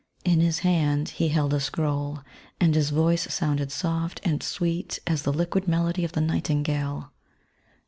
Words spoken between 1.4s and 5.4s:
a scroll, and his voice sounded soft and sweet as the